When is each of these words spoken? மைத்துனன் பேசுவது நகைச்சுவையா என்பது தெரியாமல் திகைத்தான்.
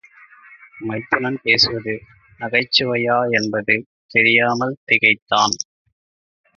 மைத்துனன் 0.81 1.37
பேசுவது 1.43 1.93
நகைச்சுவையா 2.39 3.19
என்பது 3.31 3.75
தெரியாமல் 4.07 4.77
திகைத்தான். 4.85 5.55